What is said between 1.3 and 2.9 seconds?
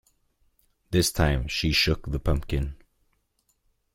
she shook the pumpkin.